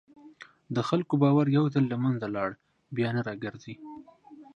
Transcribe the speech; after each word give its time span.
د 0.75 0.77
خلکو 0.89 1.13
باور 1.23 1.45
یو 1.57 1.65
ځل 1.73 1.83
له 1.93 1.97
منځه 2.03 2.27
لاړ، 2.35 2.49
بیا 2.95 3.09
نه 3.15 3.21
راګرځي. 3.27 3.75